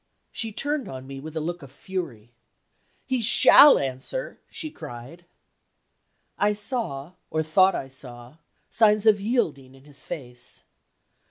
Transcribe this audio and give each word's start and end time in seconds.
She 0.31 0.51
turned 0.51 0.89
on 0.89 1.05
me 1.05 1.19
with 1.19 1.35
a 1.37 1.39
look 1.39 1.61
of 1.61 1.71
fury. 1.71 2.31
"He 3.05 3.21
shall 3.21 3.77
answer," 3.77 4.39
she 4.49 4.71
cried. 4.71 5.25
I 6.39 6.53
saw, 6.53 7.11
or 7.29 7.43
thought 7.43 7.75
I 7.75 7.87
saw, 7.87 8.37
signs 8.71 9.05
of 9.05 9.21
yielding 9.21 9.75
in 9.75 9.83
his 9.83 10.01
face. 10.01 10.63